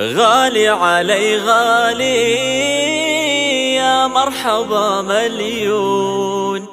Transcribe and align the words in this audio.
غالي 0.00 0.68
علي 0.68 1.38
غالي 1.38 2.34
يا 3.74 4.06
مرحبا 4.06 5.02
مليون. 5.02 6.66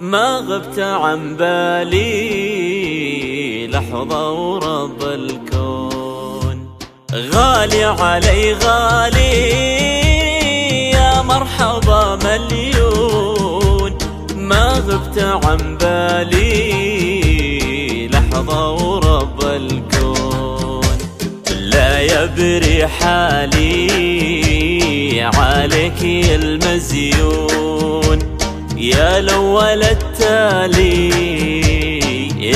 ما 0.00 0.36
غبت 0.48 0.78
عن 0.78 1.36
بالي 1.36 2.06
لحظة 3.66 4.32
ورب 4.32 5.02
الكون. 5.02 6.76
غالي 7.14 7.84
علي 7.84 8.52
غالي 8.52 9.50
يا 10.90 11.22
مرحبا 11.22 12.18
مليون. 12.24 13.98
ما 14.36 14.72
غبت 14.72 15.18
عن 15.18 15.78
بالي 15.80 16.48
لحظة 18.08 18.72
ورب 18.72 19.40
الكون. 19.42 20.13
لا 22.24 22.30
يبري 22.30 22.86
حالي 22.86 24.20
عليك 25.34 26.02
المزيون. 26.40 28.18
يا 28.76 29.18
الأول 29.18 29.82
التالي 29.82 31.10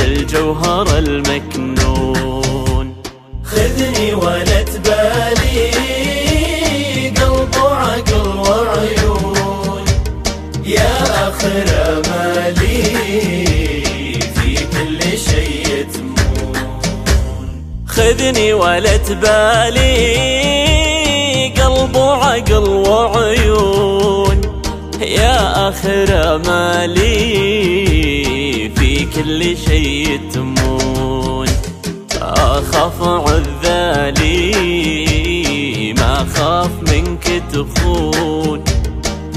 الجوهر 0.05 0.99
المكنون. 0.99 2.95
خذني 3.45 4.15
ولا 4.15 4.48
خذني 18.29 18.53
ولا 18.53 18.97
تبالي 18.97 19.89
قلب 21.57 21.97
وعقل 21.97 22.69
وعيون. 22.69 24.41
يا 25.01 25.69
آخر 25.69 26.39
مالي 26.39 27.29
في 28.77 29.05
كل 29.05 29.57
شيء 29.57 30.21
تمون. 30.35 31.49
أخاف 32.23 33.03
عذالي 33.03 34.55
ما 35.99 36.27
خاف 36.35 36.71
منك 36.83 37.43
تخون. 37.53 38.65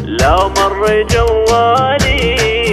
لو 0.05 0.49
مر 0.49 1.05
جوالي 1.11 2.70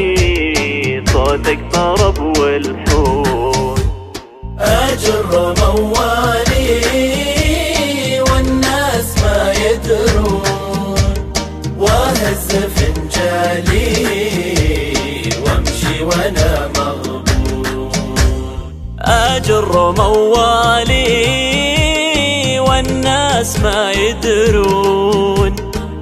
أجر 19.39 19.95
موالي 19.99 21.15
والناس 22.61 23.61
ما 23.61 23.93
يدرون. 23.93 25.57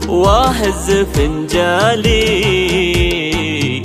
واهز 0.09 0.91
فنجالي 1.15 2.23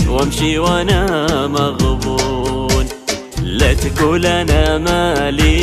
وامشي 0.09 0.57
وأنا 0.59 1.47
مغبون. 1.47 2.85
لا 3.43 3.73
تقول 3.73 4.25
أنا 4.25 4.77
مالي 4.77 5.55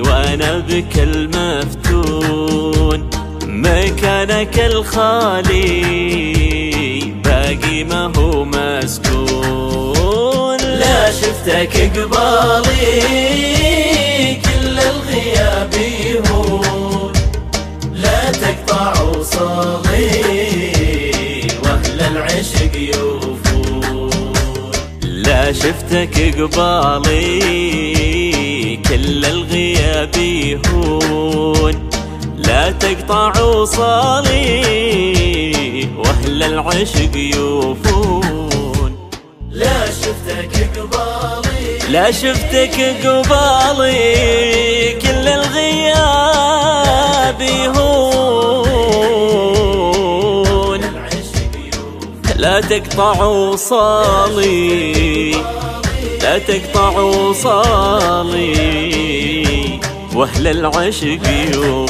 وأنا 0.00 0.58
بك 0.58 0.98
المفتون. 0.98 2.30
مكانك 3.46 4.58
الخالي 4.58 5.82
باقي 7.24 7.84
ما 7.84 8.12
هو 8.16 8.44
مسكون. 8.44 9.05
شفتك 11.46 11.98
قبالي 11.98 12.90
كل 14.44 14.78
الغياب 14.78 15.74
يهون. 15.74 17.12
لا 17.94 18.32
تقطع 18.32 19.02
وصالي 19.02 20.10
وأهل 21.62 22.00
العشق 22.00 22.74
يوفون. 22.94 24.10
لا 25.02 25.52
شفتك 25.52 26.34
قبالي 26.40 27.38
كل 28.88 29.24
الغياب 29.24 30.16
يهون. 30.16 31.90
لا 32.36 32.70
تقطع 32.70 33.42
وصالي 33.42 34.58
وأهل 35.96 36.42
العشق 36.42 37.16
يوفون. 37.16 38.15
شفتك 40.06 40.54
قبالي 40.78 41.78
لا 41.88 42.10
شفتك 42.10 42.80
قبالي 43.06 44.02
كل 45.02 45.28
الغياب 45.28 46.20
يهون. 47.40 47.96
لا 52.36 52.60
تقطع 52.60 53.24
وصالي 53.24 54.92
لا 56.22 56.38
تقطع 56.38 56.98
وصالي 56.98 58.46
وأهل 60.14 60.46
العشق 60.46 61.18
يوفون 61.54 61.85